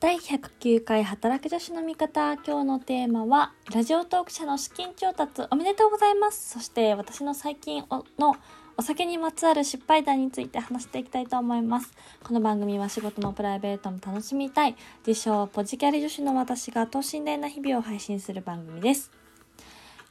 [0.00, 2.34] 第109回働く女子の味方。
[2.34, 6.50] 今日のテーマはラジオトーク社の資金調達おめでとうございます。
[6.50, 7.82] そして私の最近
[8.16, 8.36] の
[8.76, 11.92] お酒にまつわる失敗談について話していきたいと思います。
[12.22, 14.76] この番組は仕事もプライベートも楽しみたい。
[15.04, 19.10] 自称ポジキャリ女子の私が等身大な日々を配信する番組です。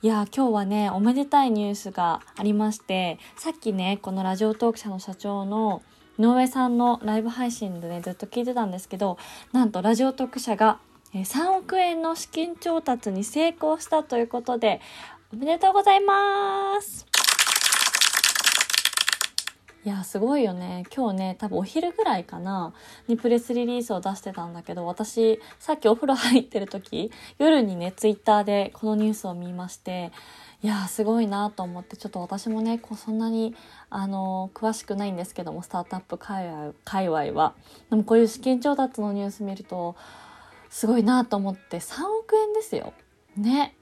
[0.01, 5.81] いや今日はねおめでたいニュースがありましてさっきねこのラジオトーク社の社長の
[6.19, 9.17] 井上さんのライブ配信でねずっと聞いてたんですけど
[9.51, 10.79] なんとラジオ特社が
[11.13, 14.81] 3億円の資金調達に成功したということで
[15.31, 17.05] おめでとうございます。
[19.85, 20.83] いやすごいよね。
[20.93, 22.73] 今日ね多分お昼ぐらいかな
[23.07, 30.11] にプレスリリースを出してたんだけど私さっきお風呂入ってる時夜にねツイッターでこのニュースを見まして
[30.63, 33.55] いやすごいなと思ってちょっと私もねこうそんなに
[33.91, 37.53] あの詳しくないんですけどもスタートアップ界隈界隈は。
[37.89, 39.95] でもこういう資金調達のニュース見ると
[40.69, 42.93] すごいなと思って3億円ですよ。
[43.35, 43.75] ね。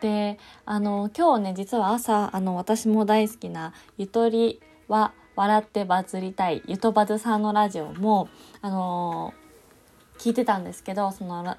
[0.00, 8.28] であの今日ね実は朝あの私も大好きなゆとりは笑ってバズりたいゆとバズさんのラジオも
[8.60, 9.34] あの
[10.18, 11.56] 聞いてたんですけどその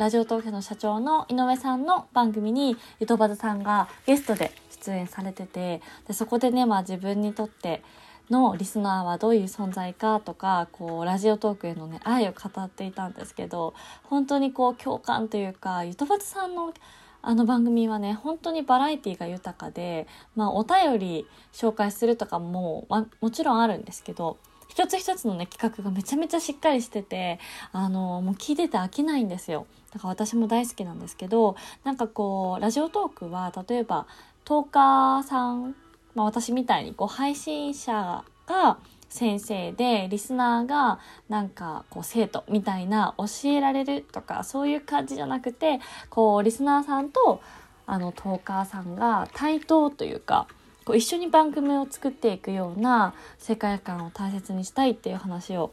[0.00, 7.82] ラジオ東京の社長の井上さんの番組にゆとばずさんがゲストで出演されててでそこでね、まあ、自分にとって
[8.30, 16.72] のリスナーはどういう存在かとかこうラジオトークへのね愛を語っていたんですけど本当にこう共感というかゆとばずさんの
[17.20, 24.38] あの番組はね本当にバラエティーが豊かで、まあ、お便り紹介するとかも、ま、もちろんあるんですけど
[24.70, 27.38] 一つ一つのね企画がめちゃめちゃしっかりしてて
[27.72, 29.66] あのもう聞いてて飽きないんですよ。
[29.92, 34.06] だから私も大好きなんですけどなんかこうラジオトークは例えば
[34.44, 35.74] トーカーさん、
[36.14, 47.40] まあ、私みたいにこう配信者が先生でリスナーがなんかこう生徒みたいな教えられるとかそういう感じじゃなくてこうリスナーさんと
[47.86, 50.46] あのトーカーさんが対等というか
[50.90, 55.72] こう一緒に番組を作っていくような世界観を大切にしたいっていう話を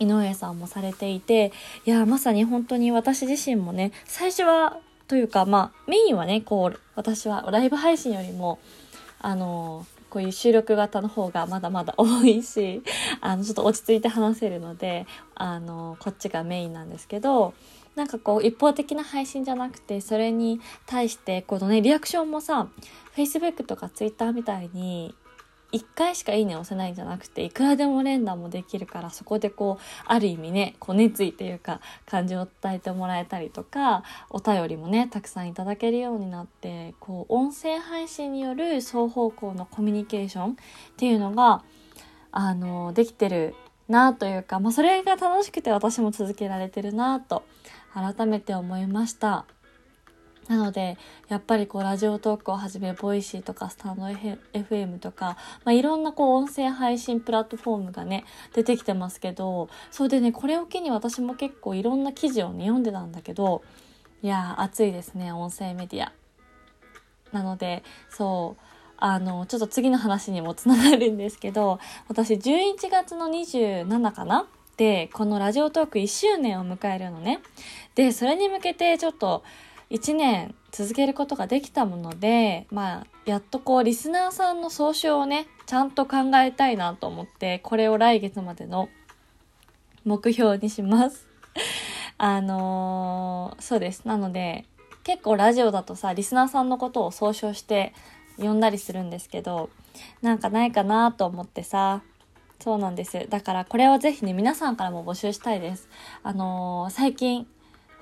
[0.00, 1.52] 井上さんもされていて
[1.84, 8.58] いやまさに本当に私自身もね最初はというかまあメインはねこう私はライブ配信よりも
[9.20, 12.82] あのこういう収録型の方がまだまだ多いし
[13.20, 15.06] あのちょっと落ち着いて話せるので
[15.36, 17.54] あのこっちがメインなんですけど
[17.94, 22.68] なんかこう一方的な配信じゃなくてそれに対してこのねリアクションもさ
[23.16, 25.14] Facebook とか Twitter みたいに
[25.74, 40.54] 1回しかいいね押せないんじゃなくていくらでも連打もできるからそこでこうある意味ねこう熱意というか感情を伝えてもらえたりとかお便りもねたくさんいただけるようになってこう音声配信による双方向のコミュニケーションっ
[40.96, 41.64] ていうのが
[42.30, 43.56] あのできてる
[43.88, 47.42] なというか、まあ、それが楽しくて私も続けられてるなと
[47.94, 49.46] 改めて思いました。
[50.48, 63.62] なので、やっぱりこう、ラジオトークをはじめ、ボイシーとか、スタンド FM とか、まあ、いろんなこう、音声配信プラットフォームがね、出てきてますけど、それでね、これを機に私も結構いろんな記事をね、読んでたんだけど、
[64.22, 66.12] いやー熱いですね、音声メディア。
[67.32, 68.62] なので、そう、
[68.98, 71.78] あの、ちょっと次の話にもつながるんですけど、
[72.08, 74.46] 私11月の27かな？
[74.76, 77.40] で、このラジオトーク1周年を迎えるのね。
[77.94, 79.44] で、それに向けてちょっと
[79.90, 88.88] 1年続けることができたもので、まあ、やっとこう、リスナーさんの総称をね、ちゃんと考えたいなと思って、これを来月までの
[90.04, 91.26] 目標にします。
[92.18, 94.04] あのー、そうです。
[94.06, 94.64] なので、
[95.04, 97.92] 結構ラジオだとさ、リスナーさんのことを総称して
[98.36, 99.70] 呼んだりするんですけど、
[100.22, 102.02] なんかないかなと思ってさ、
[102.60, 103.26] そうなんです。
[103.28, 105.88] だからこれはぜひね、皆さんからも募集したいです。
[106.22, 107.46] あのー、最近、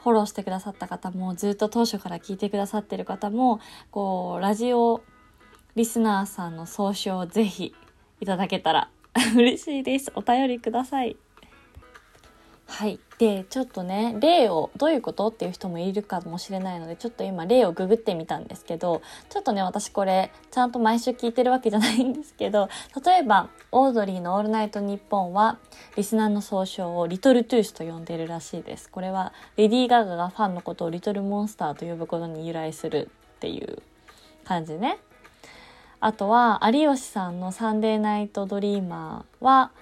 [0.02, 5.02] フォローしてくださった方も、ずっと当初から聞いてくださってる方も、こう、ラジオ
[5.76, 7.74] リスナーさんの総称をぜひ
[8.20, 8.90] いただけたら
[9.34, 10.12] 嬉しいです。
[10.14, 11.16] お便りください。
[12.72, 12.98] はい。
[13.18, 22.70] で、ちょっとね、例を、どういうことっていう人もいるかもしれないので、ちょっと今例をググってみたんですけど、ちょっとね、私これ、ちゃんと毎週聞いてるわけじゃないんですけど、
[23.04, 25.58] 例えば、オードリーのオールナイトニッポンは、
[25.96, 28.88] リスナーの総称をリトルトゥースと呼んでるらしいです。
[28.88, 33.82] これは、レディー・ガガがファンのことをリトルモンスターと呼ぶことに由来するっていう
[34.44, 34.98] 感じね。
[36.00, 39.72] あとは、有吉さんのサンデーナイトドリーマーは、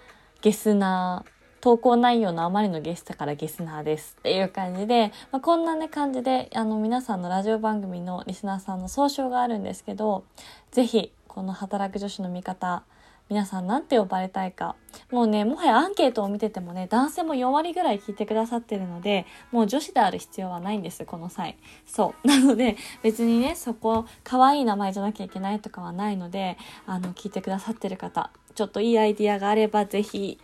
[0.42, 10.24] ゲスナー、投稿内容のあまりのゲストからゲスナーですっていう感じで、まあ、こんなね感じであの皆さんのラジオ番組のリスナーさんの総称があるんですけど
[10.70, 12.82] 是非この働く女子の味方
[13.30, 14.74] 皆さんなんて呼ばれたいか。
[15.12, 21.56] もうね、もはやアンケートを見ててもね、男性も4割ぐらい聞いてくださってるので、もう女子である必要はないんです、この際。
[21.86, 22.26] そう。
[22.26, 28.30] なので、別にね、そこ、可愛い名前じゃなきゃいけないとかはないので、あの、聞いてくださってる方、
[28.60, 30.38] ちょっといいアイディアがあれば、ぜひ、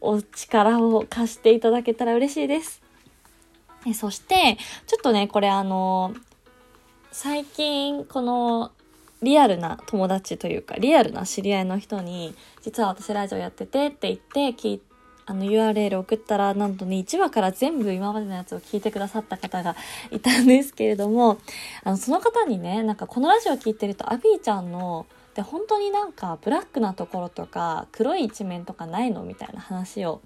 [0.00, 2.80] お力を貸していただけたら嬉しいです。
[3.86, 4.56] えそして、
[4.86, 6.14] ちょっとね、これあの、
[7.12, 8.72] 最近、この、
[9.20, 14.18] リアルな友達というか、リアルな知り合いの人に、実は私ラジオやっててって言っ
[14.54, 14.82] て聞い
[15.26, 19.76] あの URL 送ったら、なんとね、1話から全部今までのやつを聞いてくださった方が
[20.10, 21.36] いたんですけれども、
[21.84, 25.04] あの、その方にね、なんかこのラジオ聞いてると、アビーちゃんの、
[25.38, 30.20] で、本当になんかブラックなところとか、黒い一面とかないのみたいな話を、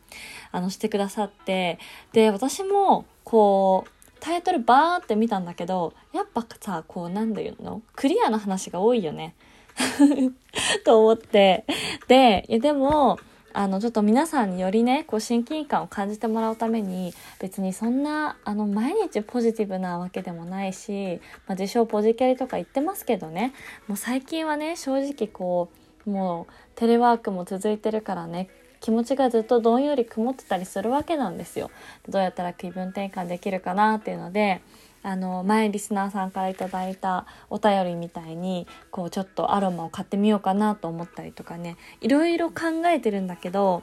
[0.52, 1.78] あの、してくださって、
[2.14, 9.34] で、私も、こう、タイトルバーって見たんだけど、やっぱさ、こう、なんで言うのクリアな話が多いよね。
[10.86, 11.66] と思って。
[12.08, 13.18] で、いやでも、
[13.54, 23.52] あの、ちょっと皆さんによりね、こう、親近感を感じてもらうために、別にそんな、あの、毎日ポジティブなわけでもないし、まあ、自称ポジキャリとか言ってますけどね、
[23.88, 25.70] もう最近はね、正直こ
[26.06, 28.48] う、もう、テレワークも続いてるからね、
[28.80, 31.70] 気持ちがずっとどんより曇ってたりするわけなんですよ。
[32.08, 34.60] どうやったら気分転換できるかなっていうので
[35.02, 43.82] あの前リスナーさんから頂いたお便りみたいにこうちょっとアロマを買ってみようかなと思ったりとかねいろいろ考えてるんだけど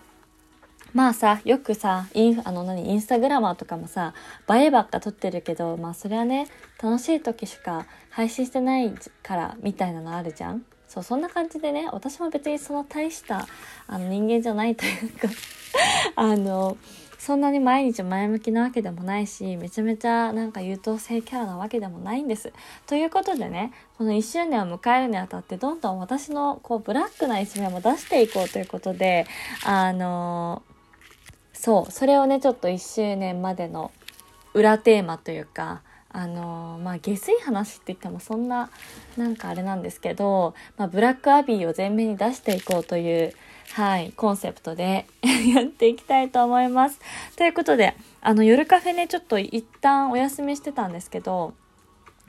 [0.93, 4.13] まあさよくさインあの何インスタグラマーとかもさ
[4.49, 6.47] 映えばっか撮ってるけどまあそれはね
[6.81, 10.65] 楽しい時しか配信してないからみたいなのあるじゃん。
[10.87, 13.47] そうそんな感じでね私も別にその大した
[13.85, 15.27] あの人間じゃないというか
[16.15, 16.77] あの
[17.17, 22.53] そんなに毎日前向きなわけでもないしめちゃめちゃなんか優等生キャラなわけでもないんです。
[22.87, 29.25] ということでねこの1周年を迎えるにあたってどんどん私のこうブラックな一面も出していこうということで
[29.65, 30.63] あの
[31.53, 33.91] そうそれをねちょっと1周年までの
[34.53, 38.69] 裏テーマというかあのまあ下水話って言ってもそんな
[39.15, 43.33] なんかあれなんですけど、まあ、ブラックアビーを前面に出していこうという
[43.73, 45.05] はいコンセプトで
[45.53, 46.99] やっていきたいと思います。
[47.35, 51.53] ということであの夜カフェねちょっと一旦お休みしてたんですけど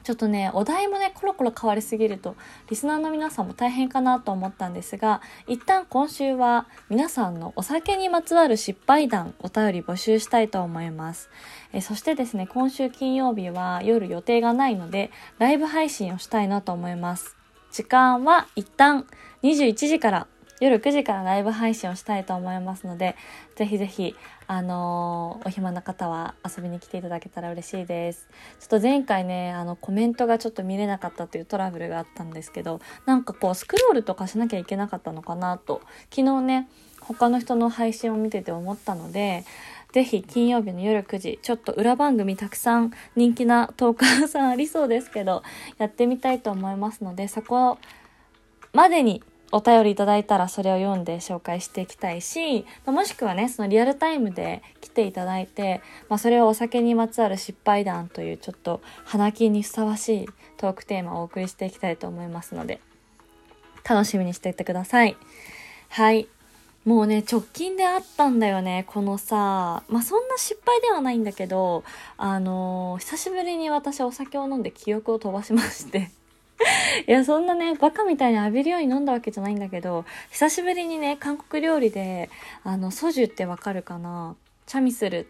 [0.02, 2.36] ちょっとね、お題もね、コロコロ変わりすぎると、
[2.68, 11.28] リスナーの皆さんも大変かなと思ったんですが、一旦今週は皆さんのお酒にまつわる失敗談、お便り募集したいと思います。
[11.72, 17.36] えそしてですね、今週金曜日は夜予定がないので、ライブ配信をしたいなと思います。
[17.70, 19.06] 時間は一旦
[19.42, 20.26] 21時から
[20.60, 23.16] 夜9時からライブ配信をしたいと思いますので、
[23.56, 24.14] ぜひぜひ、
[24.46, 28.28] あのー、お暇な方は遊びに来ていただけたら嬉しいです。
[28.60, 35.80] ちょっと前回ね、あの、コメントがちょっと見れなかったというトラブルがあったんですけど、なんかこう、スクロールとかしなきゃいけなかったのかなと、
[36.10, 36.68] 昨日ね、
[37.00, 39.44] 他の人の配信を見てて思ったので、
[39.92, 45.42] ぜひ金曜日の夜9時、ちょっと裏番組たくさん人気なトーカーさんありそうですけど、
[45.78, 47.78] やってみたいと思いますので、そこ
[48.72, 49.22] までに
[49.52, 60.26] お便りいただいたらそれを読んで紹介していきたいし、もしくはね、そのリアルタイムで来ていただいて、まあ、それをお酒にまつわる失敗談というちょっと花金にふさわしい
[60.56, 62.80] トークテーマをお送りしていきたいと思いますので、
[63.88, 65.16] 楽しみにしていてください。
[65.88, 66.28] はい。
[66.84, 68.84] もうね、直近であったんだよね。
[68.86, 71.84] このさ、まあ、そんな失敗ではないんだけど、
[72.16, 76.10] あのー、久しぶりに私お酒を飲んで記憶を飛ばしまして
[77.06, 82.30] いや、そんなね、バカみたいに浴びるように飲んだわけじゃないんだけど、久しぶりにね、韓国料理で、
[82.64, 84.36] あの、ソジュってわかるかな？
[84.66, 85.28] チャミスル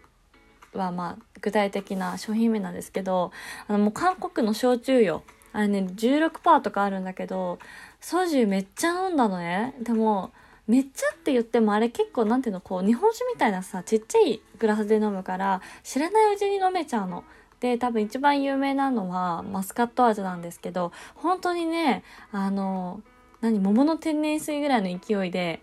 [0.73, 3.31] は、まあ、具体的な商品名なんですけど、
[3.67, 5.23] あの、もう韓国の焼酎よ。
[5.53, 7.59] あれね、16%とかあるんだけど、
[7.99, 9.73] ソジュめっちゃ飲んだのね。
[9.81, 10.31] でも、
[10.67, 17.23] めっちゃって言ってもあれ結構なんていうの、こう、日本酒みたいなさ、ちっちゃいグラスで飲むから、知らないうちに飲めちゃうの。
[17.61, 23.01] で多分一番有名なのはマスカット味なんですけど本当にねあの
[23.39, 25.61] 何桃の天然水ぐらいの勢いで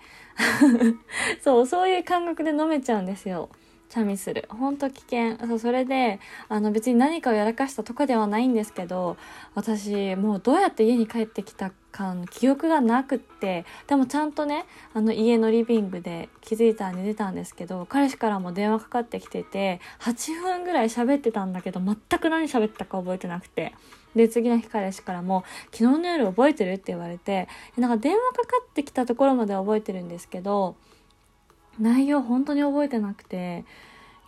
[1.42, 3.50] そうそういう感覚で飲めちゃうんですよ。
[3.88, 4.46] チャミする。
[4.50, 5.38] ほんと危険。
[5.46, 9.16] そう、それで、あの別に何かをやらかしたとかではないんですけど、
[9.54, 23.74] 私、もうどうやって家に帰ってきたかの記憶がなくって、でもちゃんとね、あの家のリビングで気づいたら寝てたんですけど、彼氏からも電話かかってきてて、8分ぐらい喋ってたんだけど、全く何喋ったか覚えてなくて。
[24.14, 26.72] で、次の日彼氏からも、昨日の夜覚えてる？
[26.72, 30.76] って言われて、なんか電話かかってきたところまでは覚えてるんですけど、
[31.78, 33.64] 内容本当に覚えてなくて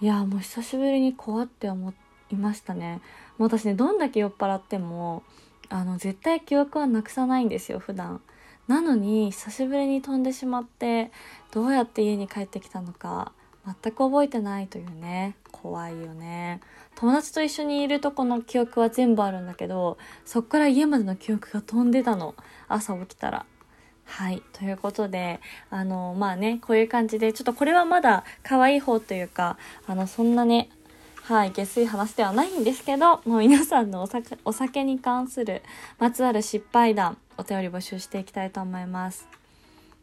[0.01, 1.93] いやもう久しぶりに怖って思
[2.31, 3.01] いましたね。
[3.39, 5.23] もう私ねどんだけ酔っ払っても
[5.69, 8.21] あの絶対記憶はなくさないんですよ普段。
[8.69, 11.11] なのに久しぶりに飛んでしまって
[11.51, 13.33] どうやって家に帰ってきたのか
[13.67, 16.61] 全く覚えてないというね怖いよね。
[16.95, 22.35] 友達と一緒にいるとこの記憶は全部あるんだけどそっから家までの記憶が飛んでたの。
[22.69, 23.45] 朝起きたら。
[24.21, 24.43] はい。
[24.53, 30.69] ということで、あの、まあね、こういう感じで、ちょっとこれはまだ可愛い方というか、あの、そんなね、
[31.23, 35.63] はい、下水話ではないんですけど、もう皆さんのお酒お酒に関する
[35.99, 39.27] まつわる失敗談、お便り募集していきたいと思います。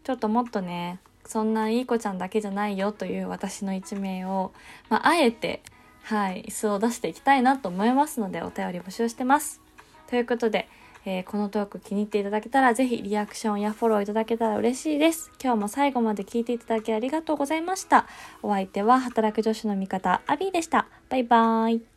[0.03, 4.51] ちょっともっとね、そんないい子ちゃんだけじゃないよという私の一面を、
[4.89, 5.62] まあ、あえて、
[6.01, 9.62] はい、素を出していきたいなと思いますので、お便り募集してます。
[10.07, 10.67] ということで、
[11.09, 15.31] えー、このトーク気に入っていただけたら、ぜひリアクションやフォローいただけたら嬉しいです。
[15.41, 18.07] 今日も最後まで聞いていただきありがとうございました。
[18.43, 20.85] お相手は働く女子の味方、アビーでした。
[21.07, 21.96] バイバーイ。